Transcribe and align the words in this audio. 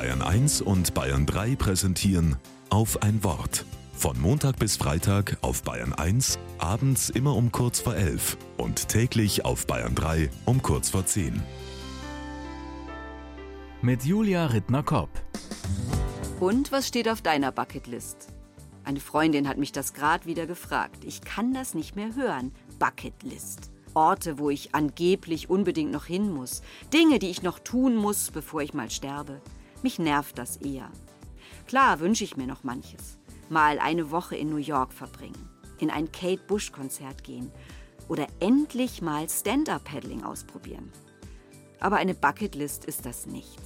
Bayern 0.00 0.22
1 0.22 0.62
und 0.62 0.94
Bayern 0.94 1.26
3 1.26 1.56
präsentieren 1.56 2.36
auf 2.70 3.02
ein 3.02 3.22
Wort. 3.22 3.66
Von 3.92 4.18
Montag 4.18 4.58
bis 4.58 4.78
Freitag 4.78 5.36
auf 5.42 5.62
Bayern 5.62 5.92
1, 5.92 6.38
abends 6.56 7.10
immer 7.10 7.36
um 7.36 7.52
kurz 7.52 7.80
vor 7.80 7.94
11 7.94 8.38
und 8.56 8.88
täglich 8.88 9.44
auf 9.44 9.66
Bayern 9.66 9.94
3 9.94 10.30
um 10.46 10.62
kurz 10.62 10.88
vor 10.88 11.04
10. 11.04 11.42
Mit 13.82 14.02
Julia 14.04 14.46
Rittner-Kopp. 14.46 15.10
Und 16.40 16.72
was 16.72 16.88
steht 16.88 17.06
auf 17.06 17.20
deiner 17.20 17.52
Bucketlist? 17.52 18.28
Eine 18.84 19.00
Freundin 19.00 19.46
hat 19.46 19.58
mich 19.58 19.72
das 19.72 19.92
gerade 19.92 20.24
wieder 20.24 20.46
gefragt. 20.46 21.04
Ich 21.04 21.20
kann 21.20 21.52
das 21.52 21.74
nicht 21.74 21.94
mehr 21.94 22.14
hören. 22.14 22.52
Bucketlist. 22.78 23.70
Orte, 23.92 24.38
wo 24.38 24.48
ich 24.48 24.74
angeblich 24.74 25.50
unbedingt 25.50 25.92
noch 25.92 26.06
hin 26.06 26.32
muss. 26.32 26.62
Dinge, 26.90 27.18
die 27.18 27.28
ich 27.28 27.42
noch 27.42 27.58
tun 27.58 27.96
muss, 27.96 28.30
bevor 28.30 28.62
ich 28.62 28.72
mal 28.72 28.88
sterbe. 28.88 29.42
Mich 29.82 29.98
nervt 29.98 30.38
das 30.38 30.58
eher. 30.58 30.90
Klar 31.66 32.00
wünsche 32.00 32.24
ich 32.24 32.36
mir 32.36 32.46
noch 32.46 32.64
manches. 32.64 33.18
Mal 33.48 33.78
eine 33.78 34.10
Woche 34.10 34.36
in 34.36 34.50
New 34.50 34.56
York 34.56 34.92
verbringen, 34.92 35.48
in 35.78 35.90
ein 35.90 36.12
Kate 36.12 36.42
Bush-Konzert 36.46 37.24
gehen 37.24 37.50
oder 38.08 38.26
endlich 38.40 39.02
mal 39.02 39.28
Stand-Up-Paddling 39.28 40.24
ausprobieren. 40.24 40.92
Aber 41.78 41.96
eine 41.96 42.14
Bucketlist 42.14 42.84
ist 42.84 43.06
das 43.06 43.26
nicht. 43.26 43.58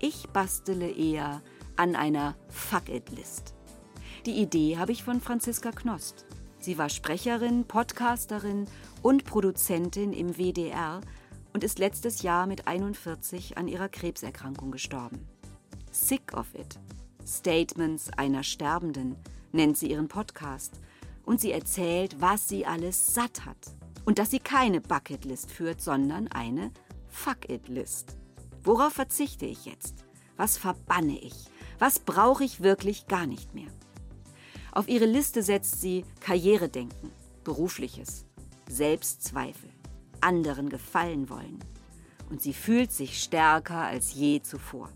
Ich 0.00 0.28
bastele 0.28 0.90
eher 0.90 1.42
an 1.76 1.96
einer 1.96 2.36
Fuck-It-List. 2.48 3.54
Die 4.26 4.40
Idee 4.40 4.76
habe 4.78 4.92
ich 4.92 5.02
von 5.02 5.20
Franziska 5.20 5.70
Knost. 5.70 6.26
Sie 6.58 6.76
war 6.76 6.88
Sprecherin, 6.88 7.64
Podcasterin 7.64 8.66
und 9.02 9.24
Produzentin 9.24 10.12
im 10.12 10.36
WDR 10.36 11.00
und 11.52 11.64
ist 11.64 11.78
letztes 11.78 12.22
Jahr 12.22 12.46
mit 12.46 12.66
41 12.66 13.56
an 13.56 13.68
ihrer 13.68 13.88
Krebserkrankung 13.88 14.70
gestorben. 14.70 15.26
Sick 16.00 16.32
of 16.34 16.54
It. 16.54 16.78
Statements 17.26 18.08
einer 18.16 18.42
Sterbenden 18.44 19.16
nennt 19.52 19.76
sie 19.76 19.90
ihren 19.90 20.08
Podcast. 20.08 20.80
Und 21.26 21.40
sie 21.40 21.52
erzählt, 21.52 22.20
was 22.20 22.48
sie 22.48 22.64
alles 22.64 23.14
satt 23.14 23.44
hat. 23.44 23.58
Und 24.06 24.18
dass 24.18 24.30
sie 24.30 24.38
keine 24.38 24.80
Bucketlist 24.80 25.50
führt, 25.50 25.82
sondern 25.82 26.28
eine 26.28 26.70
Fuck-It-List. 27.08 28.16
Worauf 28.62 28.94
verzichte 28.94 29.44
ich 29.44 29.66
jetzt? 29.66 30.06
Was 30.36 30.56
verbanne 30.56 31.18
ich? 31.18 31.34
Was 31.78 31.98
brauche 31.98 32.44
ich 32.44 32.62
wirklich 32.62 33.08
gar 33.08 33.26
nicht 33.26 33.54
mehr? 33.54 33.70
Auf 34.72 34.88
ihre 34.88 35.06
Liste 35.06 35.42
setzt 35.42 35.80
sie 35.80 36.04
Karrieredenken, 36.20 37.10
Berufliches, 37.44 38.24
Selbstzweifel, 38.70 39.70
anderen 40.20 40.70
gefallen 40.70 41.28
wollen. 41.28 41.58
Und 42.30 42.40
sie 42.40 42.54
fühlt 42.54 42.92
sich 42.92 43.20
stärker 43.22 43.82
als 43.82 44.14
je 44.14 44.40
zuvor. 44.40 44.90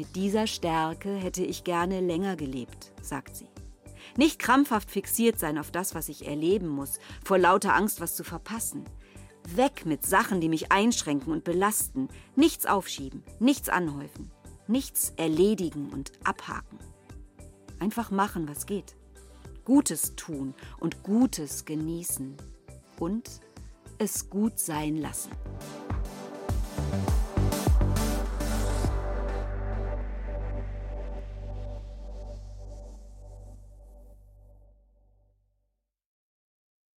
Mit 0.00 0.16
dieser 0.16 0.46
Stärke 0.46 1.14
hätte 1.14 1.44
ich 1.44 1.62
gerne 1.62 2.00
länger 2.00 2.34
gelebt, 2.34 2.90
sagt 3.02 3.36
sie. 3.36 3.48
Nicht 4.16 4.38
krampfhaft 4.38 4.90
fixiert 4.90 5.38
sein 5.38 5.58
auf 5.58 5.70
das, 5.70 5.94
was 5.94 6.08
ich 6.08 6.26
erleben 6.26 6.68
muss, 6.68 6.98
vor 7.22 7.36
lauter 7.36 7.74
Angst, 7.74 8.00
was 8.00 8.16
zu 8.16 8.24
verpassen. 8.24 8.86
Weg 9.54 9.84
mit 9.84 10.06
Sachen, 10.06 10.40
die 10.40 10.48
mich 10.48 10.72
einschränken 10.72 11.30
und 11.34 11.44
belasten. 11.44 12.08
Nichts 12.34 12.64
aufschieben, 12.64 13.22
nichts 13.40 13.68
anhäufen, 13.68 14.30
nichts 14.68 15.12
erledigen 15.18 15.90
und 15.90 16.12
abhaken. 16.24 16.78
Einfach 17.78 18.10
machen, 18.10 18.48
was 18.48 18.64
geht. 18.64 18.96
Gutes 19.66 20.16
tun 20.16 20.54
und 20.78 21.02
Gutes 21.02 21.66
genießen. 21.66 22.38
Und 22.98 23.28
es 23.98 24.30
gut 24.30 24.58
sein 24.58 24.96
lassen. 24.96 25.32